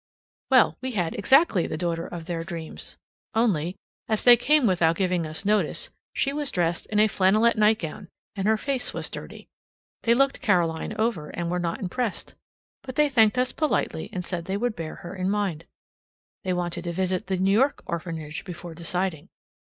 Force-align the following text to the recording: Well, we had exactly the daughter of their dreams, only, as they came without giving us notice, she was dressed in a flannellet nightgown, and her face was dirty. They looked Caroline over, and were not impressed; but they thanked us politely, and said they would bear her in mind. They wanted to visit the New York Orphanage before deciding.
Well, 0.49 0.79
we 0.81 0.93
had 0.93 1.13
exactly 1.13 1.67
the 1.67 1.77
daughter 1.77 2.07
of 2.07 2.25
their 2.25 2.43
dreams, 2.43 2.97
only, 3.35 3.75
as 4.07 4.23
they 4.23 4.35
came 4.35 4.65
without 4.65 4.95
giving 4.95 5.27
us 5.27 5.45
notice, 5.45 5.91
she 6.11 6.33
was 6.33 6.49
dressed 6.49 6.87
in 6.87 6.97
a 6.99 7.07
flannellet 7.07 7.55
nightgown, 7.55 8.07
and 8.35 8.47
her 8.47 8.57
face 8.57 8.95
was 8.95 9.11
dirty. 9.11 9.47
They 10.01 10.15
looked 10.15 10.41
Caroline 10.41 10.95
over, 10.97 11.29
and 11.29 11.51
were 11.51 11.59
not 11.59 11.79
impressed; 11.81 12.33
but 12.81 12.95
they 12.95 13.09
thanked 13.09 13.37
us 13.37 13.51
politely, 13.51 14.09
and 14.11 14.25
said 14.25 14.45
they 14.45 14.57
would 14.57 14.75
bear 14.75 14.95
her 14.95 15.15
in 15.15 15.29
mind. 15.29 15.65
They 16.43 16.53
wanted 16.53 16.85
to 16.85 16.93
visit 16.93 17.27
the 17.27 17.37
New 17.37 17.51
York 17.51 17.83
Orphanage 17.85 18.43
before 18.43 18.73
deciding. 18.73 19.29